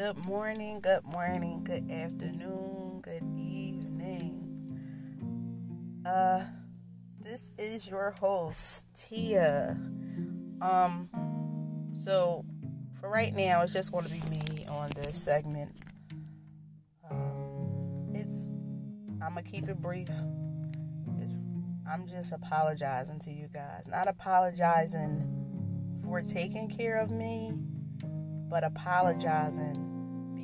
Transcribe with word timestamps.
Good 0.00 0.16
morning, 0.24 0.80
good 0.80 1.04
morning, 1.04 1.62
good 1.62 1.90
afternoon, 1.90 3.02
good 3.02 3.22
evening. 3.36 4.80
Uh 6.06 6.44
this 7.20 7.52
is 7.58 7.86
your 7.86 8.12
host, 8.12 8.86
Tia. 8.96 9.78
Um 10.62 11.10
so 12.02 12.46
for 12.98 13.10
right 13.10 13.36
now 13.36 13.60
it's 13.60 13.74
just 13.74 13.92
going 13.92 14.06
to 14.06 14.10
be 14.10 14.22
me 14.30 14.64
on 14.70 14.88
this 14.96 15.22
segment. 15.22 15.72
Um 17.10 18.14
it's 18.14 18.50
I'm 19.20 19.34
going 19.34 19.44
to 19.44 19.50
keep 19.50 19.68
it 19.68 19.82
brief. 19.82 20.08
It's, 21.18 21.32
I'm 21.86 22.08
just 22.08 22.32
apologizing 22.32 23.18
to 23.18 23.30
you 23.30 23.48
guys. 23.52 23.86
Not 23.86 24.08
apologizing 24.08 25.28
for 26.02 26.22
taking 26.22 26.70
care 26.70 26.96
of 26.96 27.10
me 27.10 27.52
but 28.48 28.64
apologizing 28.64 29.89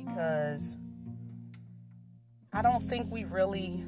because 0.07 0.75
I 2.53 2.61
don't 2.61 2.81
think 2.81 3.11
we 3.11 3.23
really 3.23 3.83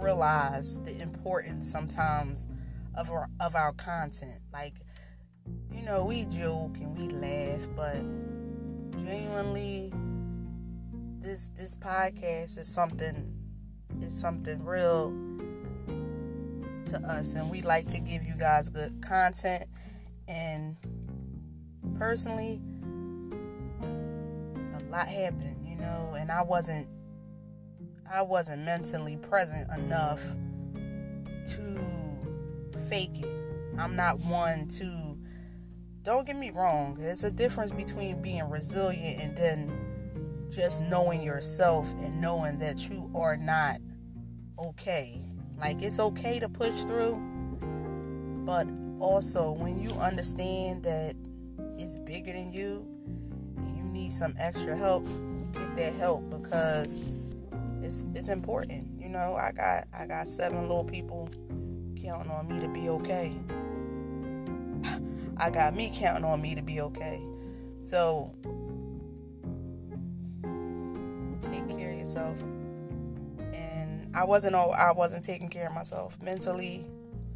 realize 0.00 0.78
the 0.82 1.00
importance 1.00 1.70
sometimes 1.70 2.46
of 2.94 3.10
our 3.10 3.28
of 3.40 3.54
our 3.54 3.72
content. 3.72 4.42
Like, 4.52 4.74
you 5.72 5.82
know, 5.82 6.04
we 6.04 6.24
joke 6.24 6.76
and 6.76 6.96
we 6.96 7.08
laugh, 7.08 7.68
but 7.74 8.02
genuinely 9.02 9.92
this 11.20 11.50
this 11.56 11.74
podcast 11.76 12.58
is 12.58 12.72
something 12.72 13.34
is 14.00 14.18
something 14.18 14.64
real 14.64 15.10
to 16.86 16.98
us 16.98 17.34
and 17.34 17.50
we 17.50 17.62
like 17.62 17.88
to 17.88 17.98
give 17.98 18.22
you 18.22 18.34
guys 18.38 18.68
good 18.68 19.02
content 19.02 19.64
and 20.28 20.76
personally 21.98 22.60
happened, 25.04 25.66
you 25.66 25.76
know, 25.76 26.14
and 26.18 26.30
I 26.30 26.42
wasn't 26.42 26.88
I 28.10 28.22
wasn't 28.22 28.64
mentally 28.64 29.16
present 29.16 29.68
enough 29.76 30.22
to 31.54 32.78
fake 32.88 33.18
it. 33.20 33.78
I'm 33.78 33.96
not 33.96 34.20
one 34.20 34.68
to 34.78 35.18
don't 36.02 36.24
get 36.24 36.36
me 36.36 36.50
wrong, 36.50 36.94
there's 36.94 37.24
a 37.24 37.30
difference 37.32 37.72
between 37.72 38.22
being 38.22 38.48
resilient 38.48 39.20
and 39.20 39.36
then 39.36 40.48
just 40.50 40.80
knowing 40.80 41.20
yourself 41.20 41.92
and 41.94 42.20
knowing 42.20 42.58
that 42.58 42.88
you 42.88 43.10
are 43.14 43.36
not 43.36 43.80
okay. 44.56 45.20
Like 45.58 45.82
it's 45.82 45.98
okay 45.98 46.38
to 46.38 46.48
push 46.48 46.82
through, 46.82 47.16
but 48.44 48.68
also 49.00 49.50
when 49.50 49.80
you 49.80 49.90
understand 49.94 50.84
that 50.84 51.16
it's 51.76 51.96
bigger 51.98 52.32
than 52.32 52.52
you 52.52 52.95
need 53.96 54.12
some 54.12 54.34
extra 54.38 54.76
help, 54.76 55.04
get 55.52 55.76
that 55.76 55.94
help 55.94 56.28
because 56.30 57.00
it's 57.82 58.06
it's 58.14 58.28
important. 58.28 59.00
You 59.00 59.08
know, 59.08 59.34
I 59.34 59.52
got 59.52 59.88
I 59.92 60.06
got 60.06 60.28
seven 60.28 60.62
little 60.62 60.84
people 60.84 61.28
counting 62.00 62.30
on 62.30 62.48
me 62.48 62.60
to 62.60 62.68
be 62.68 62.88
okay. 62.90 63.36
I 65.38 65.50
got 65.50 65.74
me 65.74 65.90
counting 65.94 66.24
on 66.24 66.40
me 66.40 66.54
to 66.54 66.62
be 66.62 66.80
okay. 66.82 67.20
So 67.82 68.34
take 71.50 71.68
care 71.68 71.92
of 71.92 71.98
yourself. 71.98 72.38
And 73.52 74.14
I 74.14 74.24
wasn't 74.24 74.54
all 74.54 74.72
I 74.72 74.92
wasn't 74.92 75.24
taking 75.24 75.48
care 75.48 75.68
of 75.68 75.72
myself 75.72 76.20
mentally. 76.22 76.86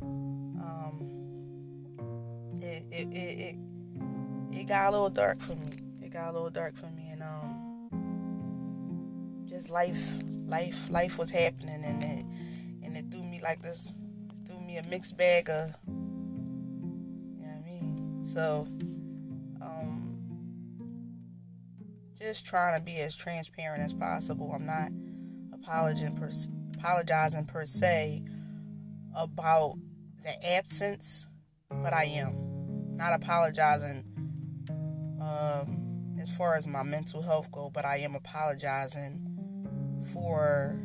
Um, 0.02 1.00
it 2.60 2.84
it 2.90 3.08
it 3.12 3.38
it, 3.38 3.56
it 4.58 4.68
got 4.68 4.88
a 4.88 4.90
little 4.90 5.10
dark 5.10 5.40
for 5.40 5.56
me 5.56 5.79
it 6.10 6.14
got 6.14 6.30
a 6.30 6.32
little 6.32 6.50
dark 6.50 6.76
for 6.76 6.90
me, 6.90 7.08
and 7.10 7.22
um, 7.22 7.86
just 9.48 9.70
life, 9.70 10.18
life, 10.46 10.90
life 10.90 11.18
was 11.18 11.30
happening, 11.30 11.84
and 11.84 12.02
it 12.02 12.24
and 12.82 12.96
it 12.96 13.04
threw 13.10 13.22
me 13.22 13.40
like 13.42 13.62
this, 13.62 13.92
threw 14.46 14.60
me 14.60 14.76
a 14.76 14.82
mixed 14.84 15.16
bag 15.16 15.48
of, 15.48 15.72
you 15.86 15.94
know 17.42 17.48
what 17.48 17.56
I 17.56 17.60
mean. 17.64 18.22
So, 18.26 18.66
um, 19.62 20.18
just 22.18 22.44
trying 22.44 22.78
to 22.78 22.84
be 22.84 22.96
as 22.96 23.14
transparent 23.14 23.82
as 23.82 23.92
possible. 23.92 24.52
I'm 24.54 24.66
not 24.66 24.90
apologizing 25.52 26.16
per, 26.16 26.30
apologizing 26.74 27.46
per 27.46 27.66
se 27.66 28.24
about 29.14 29.76
the 30.22 30.44
absence, 30.46 31.26
but 31.70 31.92
I 31.92 32.04
am 32.04 32.96
not 32.96 33.12
apologizing. 33.12 34.04
Um, 35.20 35.79
as 36.20 36.30
far 36.30 36.54
as 36.54 36.66
my 36.66 36.82
mental 36.82 37.22
health 37.22 37.50
go, 37.50 37.70
but 37.72 37.84
I 37.84 37.96
am 37.98 38.14
apologizing 38.14 39.26
for 40.12 40.78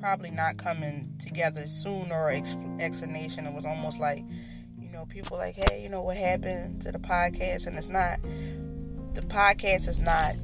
probably 0.00 0.30
not 0.30 0.56
coming 0.56 1.14
together 1.18 1.66
soon 1.66 2.10
or 2.10 2.30
explanation. 2.30 3.46
It 3.46 3.52
was 3.52 3.66
almost 3.66 4.00
like, 4.00 4.24
you 4.80 4.90
know, 4.90 5.04
people 5.06 5.36
like, 5.36 5.56
hey, 5.56 5.82
you 5.82 5.88
know, 5.90 6.02
what 6.02 6.16
happened 6.16 6.82
to 6.82 6.92
the 6.92 6.98
podcast? 6.98 7.66
And 7.66 7.76
it's 7.76 7.88
not, 7.88 8.18
the 9.14 9.22
podcast 9.22 9.88
is 9.88 9.98
not 9.98 10.34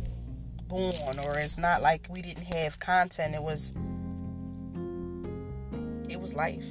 gone 0.68 1.18
or 1.26 1.38
it's 1.38 1.56
not 1.56 1.80
like 1.80 2.06
we 2.10 2.20
didn't 2.20 2.44
have 2.44 2.78
content. 2.78 3.34
It 3.34 3.42
was, 3.42 3.72
it 6.10 6.20
was 6.20 6.34
life. 6.34 6.70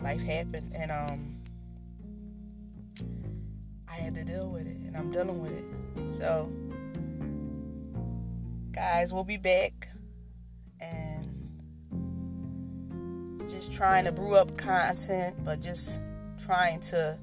Life 0.00 0.22
happened. 0.22 0.72
And, 0.74 0.90
um, 0.90 1.30
I 3.88 3.92
had 3.96 4.14
to 4.16 4.24
deal 4.24 4.50
with 4.50 4.66
it 4.66 4.76
and 4.76 4.96
I'm 4.96 5.12
dealing 5.12 5.40
with 5.40 5.52
it. 5.52 5.64
So, 6.10 6.50
guys, 8.74 9.12
we'll 9.12 9.22
be 9.22 9.36
back 9.36 9.88
and 10.80 11.60
just 13.48 13.72
trying 13.72 14.04
to 14.04 14.12
brew 14.12 14.34
up 14.34 14.56
content, 14.58 15.36
but 15.44 15.62
just 15.62 16.00
trying 16.44 16.80
to 16.80 17.16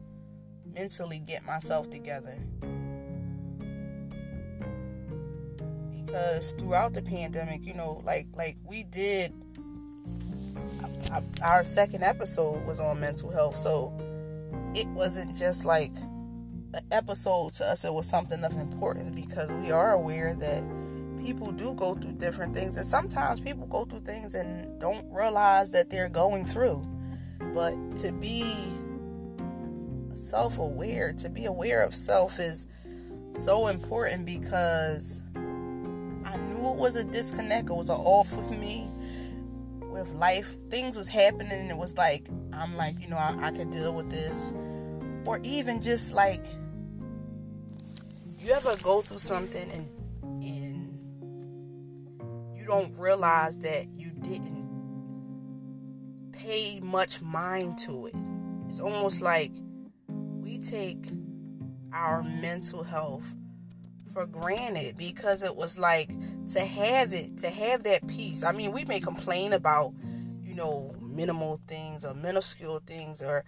mentally 0.66 1.20
get 1.20 1.46
myself 1.46 1.90
together. 1.90 2.38
Because 6.06 6.54
throughout 6.54 6.94
the 6.94 7.02
pandemic, 7.02 7.66
you 7.66 7.74
know, 7.74 8.02
like 8.06 8.28
like 8.36 8.56
we 8.64 8.84
did 8.84 9.34
our 11.44 11.64
second 11.64 12.04
episode 12.04 12.66
was 12.66 12.80
on 12.80 13.02
mental 13.02 13.30
health, 13.30 13.58
so 13.58 13.94
it 14.74 14.88
wasn't 14.88 15.36
just 15.36 15.66
like 15.66 15.92
an 16.74 16.86
episode 16.92 17.52
to 17.54 17.66
us, 17.66 17.84
it 17.84 17.94
was 17.94 18.08
something 18.08 18.46
of 18.46 18.54
importance 18.54 19.10
because 19.10 19.52
we 19.52 19.72
are 19.72 19.92
aware 19.92 20.34
that 20.36 20.64
people 21.22 21.52
do 21.52 21.74
go 21.74 21.96
through 21.96 22.14
different 22.14 22.54
things 22.54 22.78
and 22.78 22.86
sometimes 22.86 23.40
people 23.40 23.68
go 23.68 23.86
through 23.86 24.02
things 24.02 24.36
and 24.36 24.80
don't 24.80 25.06
realize 25.12 25.72
that 25.72 25.90
they're 25.90 26.10
going 26.10 26.46
through. 26.46 26.88
But 27.54 27.98
to 27.98 28.12
be 28.12 28.56
self-aware 30.16 31.14
to 31.14 31.30
be 31.30 31.46
aware 31.46 31.82
of 31.84 31.96
self 31.96 32.40
is 32.40 32.68
so 33.34 33.68
important 33.68 34.26
because 34.26 35.22
i 36.26 36.38
knew 36.38 36.70
it 36.70 36.78
was 36.78 36.96
a 36.96 37.04
disconnect. 37.04 37.70
It 37.70 37.74
was 37.74 37.90
an 37.90 37.98
off 37.98 38.34
with 38.34 38.52
me 38.52 38.88
with 39.82 40.10
life. 40.12 40.56
Things 40.70 40.96
was 40.96 41.10
happening 41.10 41.52
and 41.52 41.70
it 41.70 41.78
was 41.78 41.98
like 41.98 42.28
i'm 42.54 42.78
like 42.78 43.00
you 43.00 43.10
know 43.10 43.18
i, 43.18 43.48
I 43.48 43.52
could 43.52 43.72
deal 43.72 43.94
with 43.94 44.10
this. 44.10 44.54
Or 45.26 45.40
even 45.44 45.82
just 45.82 46.14
like 46.14 46.46
you 48.40 48.52
ever 48.54 48.76
go 48.82 49.02
through 49.02 49.20
something 49.20 49.70
and 49.72 49.88
don't 52.72 52.98
realize 52.98 53.58
that 53.58 53.86
you 53.98 54.12
didn't 54.22 54.66
pay 56.32 56.80
much 56.80 57.22
mind 57.22 57.78
to 57.78 58.06
it. 58.06 58.16
It's 58.66 58.80
almost 58.80 59.22
like 59.22 59.52
we 60.08 60.58
take 60.58 61.06
our 61.92 62.24
mental 62.24 62.84
health 62.84 63.36
for 64.14 64.26
granted 64.26 64.96
because 64.96 65.44
it 65.44 65.54
was 65.54 65.78
like 65.78 66.12
to 66.54 66.62
have 66.62 67.12
it, 67.12 67.40
to 67.40 67.50
have 67.50 67.84
that 67.84 68.08
peace. 68.08 68.42
I 68.42 68.54
mean, 68.54 68.72
we 68.72 68.86
may 68.86 69.02
complain 69.02 69.52
about, 69.52 69.94
you 70.42 70.56
know, 70.56 70.96
minimal 71.02 71.60
things 71.68 72.06
or 72.06 72.14
minuscule 72.14 72.82
things 72.88 73.22
or 73.22 73.44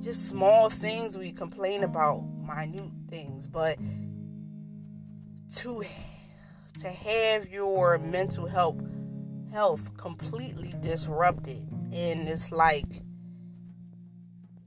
just 0.00 0.28
small 0.28 0.70
things 0.70 1.18
we 1.18 1.32
complain 1.32 1.82
about, 1.82 2.22
minute 2.46 2.92
things, 3.08 3.48
but 3.48 3.78
to 5.56 5.80
to 6.80 6.90
have 6.90 7.48
your 7.48 7.98
mental 7.98 8.46
health 8.46 8.80
health 9.52 9.96
completely 9.96 10.74
disrupted. 10.80 11.68
And 11.92 12.28
it's 12.28 12.50
like 12.50 13.02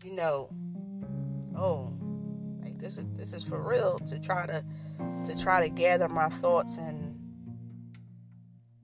you 0.04 0.16
know 0.16 0.50
oh 1.58 1.94
like 2.62 2.78
this 2.78 2.98
is 2.98 3.06
this 3.16 3.34
is 3.34 3.44
for 3.44 3.62
real 3.62 4.00
to 4.00 4.20
try 4.20 4.46
to 4.46 4.64
to 5.26 5.42
try 5.42 5.68
to 5.68 5.74
gather 5.74 6.08
my 6.08 6.30
thoughts 6.30 6.78
and 6.78 7.20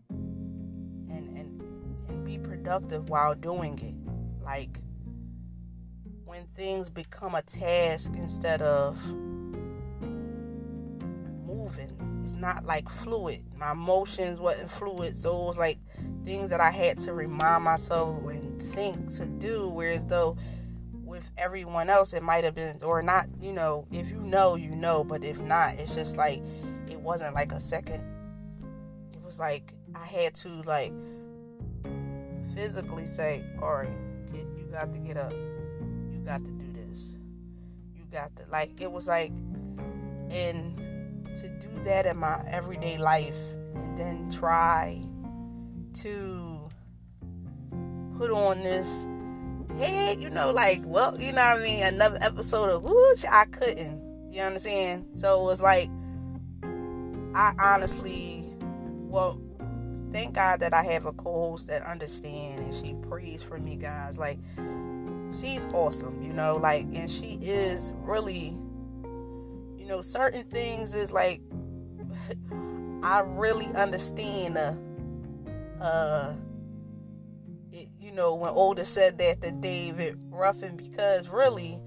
and 0.10 1.38
and 1.38 1.62
and 2.10 2.26
be 2.26 2.38
productive 2.38 3.10
while 3.10 3.36
doing 3.36 3.80
it. 3.80 4.44
Like 4.44 4.80
when 6.26 6.46
things 6.56 6.90
become 6.90 7.36
a 7.36 7.42
task 7.44 8.12
instead 8.16 8.62
of 8.62 8.98
not 12.44 12.66
like 12.66 12.90
fluid. 12.90 13.42
My 13.58 13.72
emotions 13.72 14.40
wasn't 14.40 14.70
fluid, 14.70 15.16
so 15.16 15.44
it 15.44 15.48
was 15.48 15.58
like 15.58 15.80
things 16.26 16.50
that 16.50 16.60
I 16.60 16.72
had 16.72 17.00
to 17.00 17.14
remind 17.14 17.64
myself 17.64 18.22
and 18.28 18.62
think 18.74 19.16
to 19.16 19.26
do. 19.26 19.70
Whereas 19.70 20.06
though 20.06 20.36
with 20.92 21.32
everyone 21.38 21.90
else, 21.90 22.14
it 22.14 22.22
might 22.22 22.44
have 22.44 22.54
been 22.54 22.84
or 22.84 23.02
not. 23.02 23.28
You 23.40 23.54
know, 23.54 23.88
if 23.92 24.10
you 24.10 24.20
know, 24.20 24.56
you 24.56 24.76
know. 24.76 25.06
But 25.06 25.24
if 25.24 25.40
not, 25.40 25.76
it's 25.80 25.96
just 25.96 26.18
like 26.18 26.42
it 26.90 27.00
wasn't 27.00 27.34
like 27.34 27.54
a 27.54 27.62
second. 27.62 28.04
It 29.14 29.24
was 29.24 29.40
like 29.40 29.74
I 29.96 30.06
had 30.06 30.36
to 30.36 30.62
like 30.64 30.92
physically 32.54 33.08
say, 33.08 33.42
"All 33.62 33.74
right, 33.74 33.98
you 34.34 34.68
got 34.70 34.92
to 34.92 35.00
get 35.00 35.16
up. 35.16 35.32
You 35.32 36.22
got 36.26 36.44
to 36.44 36.52
do 36.52 36.74
this. 36.74 37.08
You 37.96 38.04
got 38.12 38.36
to 38.36 38.44
like." 38.52 38.82
It 38.82 38.92
was 38.92 39.08
like, 39.08 39.32
and 40.30 40.83
to 41.42 41.48
do 41.48 41.84
that 41.86 42.06
in 42.06 42.18
my 42.18 42.42
everyday 42.48 42.98
life, 42.98 43.38
and 43.76 43.98
then 43.98 44.32
try 44.32 45.02
to 45.96 46.70
put 48.18 48.32
on 48.32 48.64
this 48.64 49.06
head, 49.78 50.22
you 50.22 50.30
know, 50.30 50.52
like, 50.52 50.82
well, 50.86 51.20
you 51.20 51.32
know 51.32 51.42
what 51.42 51.60
I 51.60 51.64
mean? 51.64 51.84
Another 51.84 52.20
episode 52.22 52.70
of 52.70 52.84
which 52.84 53.26
I 53.30 53.46
couldn't. 53.46 54.32
You 54.32 54.42
understand? 54.42 55.06
So 55.16 55.42
it 55.42 55.44
was 55.44 55.62
like, 55.62 55.90
I 57.36 57.54
honestly, 57.60 58.44
well, 58.60 59.40
thank 60.12 60.34
God 60.36 60.60
that 60.60 60.74
I 60.74 60.84
have 60.84 61.06
a 61.06 61.12
co-host 61.14 61.68
that 61.68 61.84
understands 61.84 62.66
and 62.66 62.86
she 62.86 62.96
prays 63.08 63.42
for 63.42 63.60
me, 63.60 63.76
guys. 63.76 64.18
Like, 64.18 64.40
she's 65.40 65.66
awesome, 65.74 66.22
you 66.22 66.34
know, 66.34 66.56
like, 66.58 66.86
and 66.94 67.10
she 67.10 67.40
is 67.42 67.94
really, 67.98 68.56
you 69.84 69.90
know, 69.90 70.02
certain 70.02 70.46
things 70.46 70.96
is 70.96 71.12
like, 71.12 71.42
I 73.04 73.20
really 73.20 73.68
understand 73.76 74.56
the, 74.56 74.78
uh, 75.82 76.34
it, 77.74 77.90
you 78.00 78.14
know, 78.14 78.34
when 78.34 78.52
Older 78.52 78.86
said 78.86 79.18
that 79.18 79.42
to 79.42 79.52
David 79.52 80.18
Ruffin, 80.30 80.78
because 80.78 81.28
really, 81.28 81.82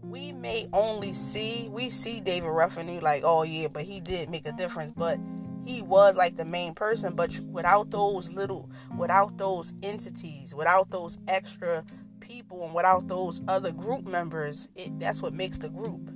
we 0.00 0.32
may 0.32 0.70
only 0.72 1.12
see, 1.12 1.68
we 1.70 1.90
see 1.90 2.18
David 2.18 2.48
Ruffin, 2.48 2.88
he 2.88 2.98
like, 3.00 3.24
oh 3.26 3.42
yeah, 3.42 3.68
but 3.68 3.82
he 3.84 4.00
did 4.00 4.30
make 4.30 4.48
a 4.48 4.52
difference, 4.52 4.94
but 4.96 5.18
he 5.66 5.82
was 5.82 6.16
like 6.16 6.38
the 6.38 6.46
main 6.46 6.72
person, 6.72 7.14
but 7.14 7.38
without 7.40 7.90
those 7.90 8.30
little, 8.30 8.70
without 8.96 9.36
those 9.36 9.70
entities, 9.82 10.54
without 10.54 10.90
those 10.90 11.18
extra 11.28 11.84
people, 12.20 12.64
and 12.64 12.74
without 12.74 13.06
those 13.06 13.42
other 13.48 13.70
group 13.70 14.06
members, 14.06 14.66
it, 14.76 14.98
that's 14.98 15.20
what 15.20 15.34
makes 15.34 15.58
the 15.58 15.68
group. 15.68 16.13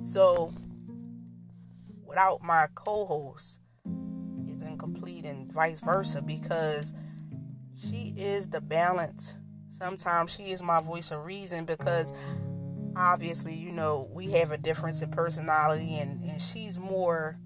So, 0.00 0.52
without 2.04 2.42
my 2.42 2.66
co-host, 2.74 3.60
is 4.48 4.62
incomplete, 4.62 5.24
and 5.24 5.52
vice 5.52 5.80
versa, 5.80 6.22
because 6.22 6.92
she 7.76 8.14
is 8.16 8.48
the 8.48 8.60
balance. 8.60 9.36
Sometimes 9.70 10.32
she 10.32 10.50
is 10.50 10.62
my 10.62 10.80
voice 10.80 11.10
of 11.10 11.24
reason 11.24 11.64
because 11.64 12.12
obviously, 12.96 13.54
you 13.54 13.70
know, 13.70 14.08
we 14.12 14.30
have 14.32 14.50
a 14.50 14.58
difference 14.58 15.02
in 15.02 15.10
personality 15.10 15.98
and, 15.98 16.24
and 16.24 16.40
she's 16.40 16.78
more 16.78 17.38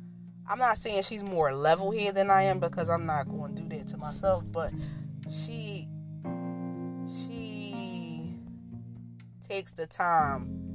I'm 0.49 0.59
not 0.59 0.79
saying 0.79 1.05
she's 1.05 1.23
more 1.23 1.55
level 1.55 1.91
here 1.91 2.13
than 2.13 2.31
I 2.31 2.43
am 2.43 2.59
because 2.59 2.91
I'm 2.91 3.07
not 3.07 3.29
going 3.29 3.55
to 3.55 3.63
do 3.63 3.79
that 3.79 3.89
to 3.89 3.97
myself, 3.97 4.45
but 4.51 4.73
she 5.31 5.89
she 7.07 8.35
takes 9.47 9.73
the 9.73 9.87
time 9.87 10.72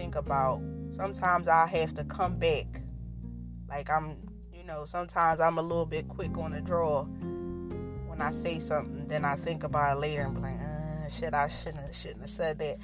think 0.00 0.14
about 0.16 0.62
sometimes 0.96 1.46
I 1.46 1.66
have 1.66 1.94
to 1.96 2.04
come 2.04 2.38
back 2.38 2.80
like 3.68 3.90
I'm 3.90 4.16
you 4.50 4.64
know 4.64 4.86
sometimes 4.86 5.40
I'm 5.40 5.58
a 5.58 5.62
little 5.62 5.84
bit 5.84 6.08
quick 6.08 6.38
on 6.38 6.52
the 6.52 6.60
draw 6.62 7.06
when 8.20 8.28
I 8.28 8.32
say 8.32 8.58
something, 8.58 9.06
then 9.08 9.24
I 9.24 9.34
think 9.34 9.64
about 9.64 9.96
it 9.96 10.00
later 10.00 10.22
and 10.22 10.34
be 10.34 10.40
like, 10.42 10.60
uh, 10.60 11.08
shit, 11.08 11.32
I 11.32 11.48
shouldn't 11.48 11.94
shouldn't 11.94 12.20
have 12.20 12.30
said 12.30 12.58
that. 12.58 12.78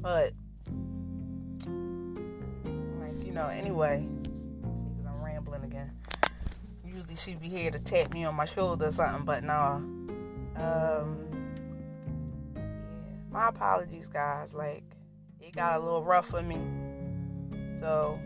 But 0.00 0.32
like 3.00 3.24
you 3.26 3.32
know, 3.32 3.48
anyway, 3.48 4.08
see, 4.74 4.84
cause 4.96 5.06
I'm 5.06 5.22
rambling 5.22 5.64
again. 5.64 5.90
Usually 6.86 7.16
she'd 7.16 7.40
be 7.40 7.48
here 7.48 7.70
to 7.70 7.78
tap 7.78 8.12
me 8.12 8.24
on 8.24 8.34
my 8.34 8.46
shoulder 8.46 8.86
or 8.86 8.92
something, 8.92 9.24
but 9.24 9.44
no. 9.44 9.54
Um, 10.56 11.18
yeah, 12.54 12.62
my 13.30 13.48
apologies, 13.48 14.08
guys. 14.08 14.54
Like 14.54 14.84
it 15.42 15.54
got 15.54 15.80
a 15.80 15.82
little 15.82 16.04
rough 16.04 16.28
for 16.28 16.42
me, 16.42 16.58
so 17.80 18.18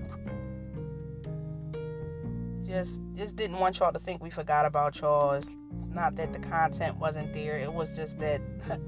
just 2.66 3.00
just 3.14 3.36
didn't 3.36 3.58
want 3.58 3.78
y'all 3.78 3.92
to 3.92 3.98
think 3.98 4.22
we 4.22 4.30
forgot 4.30 4.66
about 4.66 5.00
y'all. 5.00 5.32
It's, 5.32 5.50
it's 5.78 5.88
not 5.88 6.16
that 6.16 6.32
the 6.32 6.38
content 6.38 6.96
wasn't 6.96 7.32
there. 7.32 7.58
It 7.58 7.72
was 7.72 7.94
just 7.96 8.18
that 8.18 8.40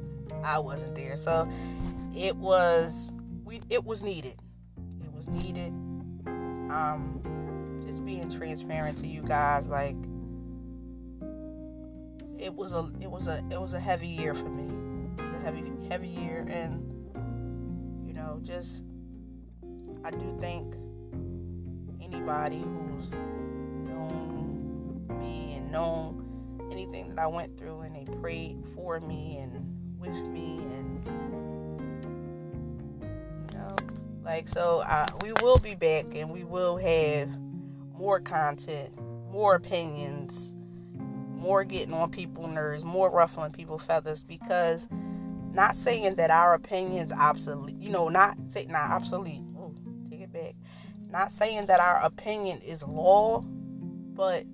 I 0.44 0.58
wasn't 0.58 0.94
there. 0.94 1.16
So 1.16 1.50
it 2.14 2.36
was 2.36 3.10
we 3.44 3.62
it 3.70 3.84
was 3.84 4.02
needed. 4.02 4.36
It 5.02 5.12
was 5.12 5.28
needed. 5.28 5.72
Um 6.26 7.22
just 7.86 8.04
being 8.04 8.28
transparent 8.30 8.98
to 8.98 9.06
you 9.06 9.22
guys 9.22 9.69
like 9.69 9.96
it 12.38 12.54
was 12.54 12.72
a 12.72 12.90
it 13.00 13.10
was 13.10 13.26
a 13.26 13.42
it 13.50 13.60
was 13.60 13.72
a 13.72 13.80
heavy 13.80 14.08
year 14.08 14.34
for 14.34 14.48
me. 14.48 14.64
It 15.19 15.22
was 15.22 15.32
a 15.32 15.38
heavy 15.38 15.64
heavy 15.88 16.08
year 16.08 16.46
and 16.50 16.88
know, 18.28 18.40
just 18.42 18.82
I 20.04 20.10
do 20.10 20.36
think 20.40 20.75
anybody 22.00 22.58
who's 22.58 23.10
known 23.10 25.06
me 25.19 25.54
and 25.56 25.72
known 25.72 26.69
anything 26.70 27.08
that 27.10 27.19
I 27.19 27.26
went 27.26 27.58
through, 27.58 27.80
and 27.80 27.94
they 27.94 28.04
prayed 28.20 28.62
for 28.75 29.00
me 29.00 29.38
and 29.38 29.98
with 29.98 30.12
me, 30.12 30.58
and 30.58 31.04
you 33.50 33.58
know, 33.58 33.76
like 34.25 34.48
so. 34.48 34.82
I, 34.82 35.06
we 35.22 35.32
will 35.40 35.58
be 35.58 35.75
back, 35.75 36.06
and 36.14 36.30
we 36.30 36.44
will 36.44 36.76
have 36.76 37.30
more 37.96 38.20
content, 38.20 38.90
more 39.30 39.54
opinions, 39.54 40.52
more 41.34 41.64
getting 41.64 41.94
on 41.94 42.10
people's 42.10 42.50
nerves, 42.50 42.84
more 42.84 43.10
ruffling 43.10 43.52
people's 43.52 43.82
feathers, 43.82 44.22
because 44.22 44.86
not 45.58 45.75
saying 45.75 46.14
that 46.14 46.31
our 46.31 46.55
opinions 46.55 47.10
obsolete, 47.10 47.75
you 47.81 47.90
know, 47.90 48.08
not 48.08 48.37
say 48.49 48.66
not 48.66 48.93
obsolete. 48.93 49.42
Ooh, 49.56 49.75
take 50.09 50.21
it 50.21 50.32
back. 50.32 50.54
Not 51.11 51.32
saying 51.32 51.66
that 51.66 51.80
our 51.80 52.00
opinion 52.04 52.61
is 52.61 52.85
law, 52.85 53.40
but 53.40 54.44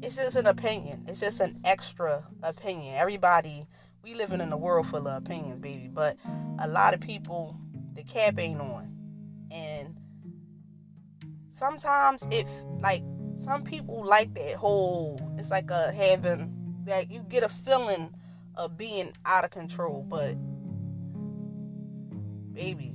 it's 0.00 0.14
just 0.14 0.36
an 0.36 0.46
opinion. 0.46 1.06
It's 1.08 1.18
just 1.18 1.40
an 1.40 1.58
extra 1.64 2.24
opinion. 2.44 2.94
Everybody, 2.94 3.66
we 4.04 4.14
living 4.14 4.40
in 4.40 4.52
a 4.52 4.56
world 4.56 4.86
full 4.86 5.08
of 5.08 5.16
opinions, 5.24 5.58
baby. 5.58 5.90
But 5.92 6.16
a 6.60 6.68
lot 6.68 6.94
of 6.94 7.00
people, 7.00 7.58
the 7.94 8.04
cap 8.04 8.38
ain't 8.38 8.60
on, 8.60 8.94
and 9.50 9.96
sometimes 11.50 12.28
if 12.30 12.48
like 12.78 13.02
some 13.38 13.64
people 13.64 14.04
like 14.04 14.34
that 14.34 14.54
whole. 14.54 15.20
It's 15.36 15.50
like 15.50 15.68
a 15.72 15.90
having 15.90 16.54
that 16.84 17.10
you 17.10 17.24
get 17.28 17.42
a 17.42 17.48
feeling 17.48 18.14
of 18.60 18.76
being 18.76 19.12
out 19.24 19.44
of 19.44 19.50
control, 19.50 20.04
but 20.06 20.34
baby. 22.52 22.92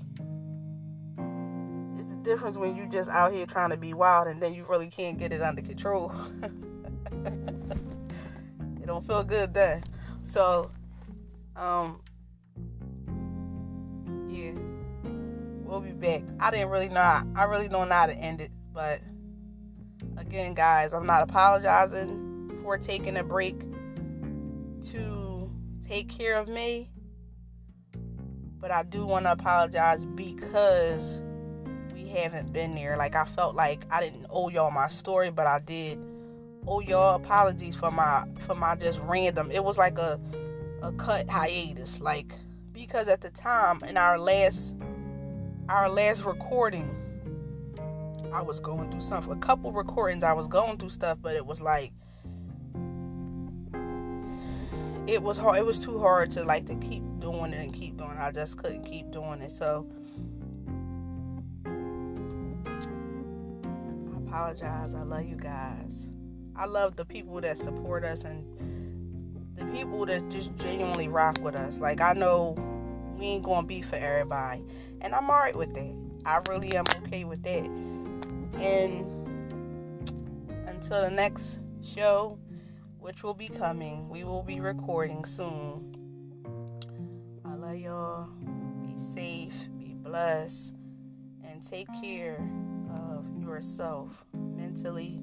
It's 1.97 2.11
a 2.11 2.19
difference 2.21 2.55
when 2.55 2.75
you 2.75 2.87
just 2.87 3.09
out 3.09 3.33
here 3.33 3.47
trying 3.47 3.71
to 3.71 3.77
be 3.77 3.95
wild 3.95 4.27
and 4.27 4.39
then 4.39 4.53
you 4.53 4.63
really 4.69 4.89
can't 4.89 5.17
get 5.17 5.31
it 5.31 5.41
under 5.41 5.63
control. 5.63 6.11
it 6.43 6.51
don't 8.85 9.07
feel 9.07 9.23
good 9.23 9.55
then. 9.55 9.83
So, 10.23 10.69
um, 11.55 11.99
yeah, 14.29 14.51
we'll 15.63 15.81
be 15.81 15.93
back. 15.93 16.21
I 16.39 16.51
didn't 16.51 16.69
really 16.69 16.89
know. 16.89 17.23
I 17.35 17.45
really 17.45 17.69
don't 17.69 17.89
know 17.89 17.95
how 17.95 18.05
to 18.05 18.15
end 18.15 18.39
it, 18.39 18.51
but 18.71 19.01
again, 20.15 20.53
guys, 20.53 20.93
I'm 20.93 21.07
not 21.07 21.23
apologizing 21.23 22.59
for 22.61 22.77
taking 22.77 23.17
a 23.17 23.23
break 23.23 23.59
to 24.91 25.14
take 25.87 26.09
care 26.09 26.39
of 26.39 26.47
me, 26.47 26.89
but 28.59 28.71
I 28.71 28.83
do 28.83 29.05
want 29.05 29.25
to 29.25 29.33
apologize 29.33 30.03
because 30.03 31.21
we 31.93 32.07
haven't 32.07 32.51
been 32.51 32.73
there. 32.75 32.97
Like 32.97 33.15
I 33.15 33.25
felt 33.25 33.55
like 33.55 33.85
I 33.91 34.01
didn't 34.01 34.25
owe 34.29 34.49
y'all 34.49 34.71
my 34.71 34.87
story, 34.87 35.29
but 35.29 35.45
I 35.45 35.59
did 35.59 35.99
owe 36.67 36.79
y'all 36.79 37.15
apologies 37.15 37.75
for 37.75 37.91
my 37.91 38.25
for 38.39 38.55
my 38.55 38.75
just 38.75 38.99
random. 39.03 39.51
It 39.51 39.63
was 39.63 39.77
like 39.77 39.97
a 39.99 40.19
a 40.81 40.91
cut 40.93 41.29
hiatus, 41.29 42.01
like 42.01 42.33
because 42.71 43.07
at 43.07 43.21
the 43.21 43.29
time 43.29 43.83
in 43.83 43.97
our 43.97 44.17
last 44.17 44.75
our 45.69 45.89
last 45.89 46.23
recording, 46.23 46.89
I 48.33 48.41
was 48.41 48.59
going 48.59 48.89
through 48.89 49.01
something. 49.01 49.31
A 49.31 49.37
couple 49.37 49.71
recordings, 49.71 50.23
I 50.23 50.33
was 50.33 50.47
going 50.47 50.77
through 50.77 50.89
stuff, 50.89 51.19
but 51.21 51.35
it 51.35 51.45
was 51.45 51.61
like 51.61 51.91
it 55.07 55.21
was 55.21 55.37
hard. 55.37 55.57
It 55.59 55.65
was 55.65 55.79
too 55.79 55.99
hard 55.99 56.31
to 56.31 56.43
like 56.43 56.65
to 56.67 56.75
keep 56.75 57.03
doing 57.19 57.53
it 57.53 57.63
and 57.63 57.73
keep 57.73 57.97
doing. 57.97 58.11
It. 58.11 58.19
I 58.19 58.31
just 58.31 58.57
couldn't 58.57 58.83
keep 58.83 59.11
doing 59.11 59.41
it. 59.41 59.51
So 59.51 59.87
I 64.05 64.17
apologize. 64.17 64.93
I 64.93 65.03
love 65.03 65.25
you 65.25 65.35
guys. 65.35 66.09
I 66.55 66.65
love 66.65 66.95
the 66.95 67.05
people 67.05 67.41
that 67.41 67.57
support 67.57 68.03
us 68.03 68.23
and 68.23 68.45
the 69.57 69.65
people 69.65 70.05
that 70.05 70.29
just 70.29 70.55
genuinely 70.55 71.07
rock 71.07 71.39
with 71.41 71.55
us. 71.55 71.79
Like 71.79 72.01
I 72.01 72.13
know 72.13 72.55
we 73.17 73.25
ain't 73.25 73.43
gonna 73.43 73.67
be 73.67 73.81
for 73.81 73.95
everybody, 73.95 74.63
and 75.01 75.13
I'm 75.13 75.29
alright 75.29 75.55
with 75.55 75.73
that. 75.73 75.95
I 76.25 76.41
really 76.49 76.75
am 76.75 76.85
okay 77.03 77.23
with 77.23 77.43
that. 77.43 77.65
And 78.59 79.05
until 80.67 81.01
the 81.01 81.11
next 81.11 81.59
show, 81.83 82.39
which 83.05 83.21
will 83.21 83.35
be 83.35 83.47
coming, 83.47 84.09
we 84.09 84.23
will 84.23 84.41
be 84.41 84.59
recording 84.59 85.23
soon. 85.25 85.95
I 87.45 87.53
love 87.53 87.77
y'all. 87.77 88.27
Be 88.81 88.99
safe, 88.99 89.53
be 89.77 89.93
blessed, 89.93 90.73
and 91.47 91.63
take 91.63 91.87
care 92.01 92.43
of 92.89 93.27
yourself 93.39 94.09
mentally 94.33 95.21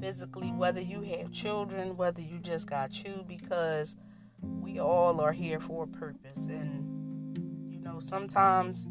physically, 0.00 0.48
whether 0.48 0.80
you 0.80 1.02
have 1.02 1.30
children, 1.30 1.96
whether 1.96 2.20
you 2.20 2.40
just 2.40 2.66
got 2.66 3.04
you, 3.04 3.24
because 3.28 3.94
we 4.42 4.80
all 4.80 5.20
are 5.20 5.30
here 5.30 5.60
for 5.60 5.84
a 5.84 5.86
purpose. 5.86 6.46
And, 6.46 7.38
you 7.72 7.78
know, 7.78 8.00
sometimes 8.00 8.88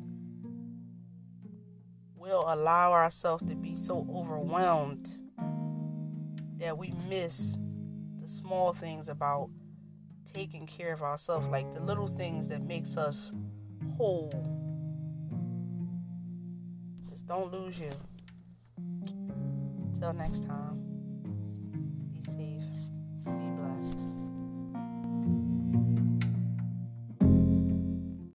we'll 2.15 2.45
allow 2.47 2.93
ourselves 2.93 3.45
to 3.49 3.55
be 3.55 3.75
so 3.75 4.07
overwhelmed 4.15 5.09
that 6.57 6.77
we 6.77 6.93
miss 7.09 7.57
the 8.23 8.29
small 8.29 8.73
things 8.73 9.09
about 9.09 9.49
taking 10.33 10.65
care 10.65 10.93
of 10.93 11.01
ourselves, 11.01 11.45
like 11.47 11.71
the 11.73 11.81
little 11.81 12.07
things 12.07 12.47
that 12.47 12.61
makes 12.61 12.95
us 12.95 13.33
whole. 13.97 14.31
Just 17.09 17.27
don't 17.27 17.51
lose 17.51 17.77
you. 17.77 17.91
Till 19.99 20.13
next 20.13 20.43
time. 20.45 20.72